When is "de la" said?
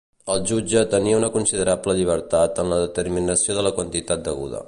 3.59-3.75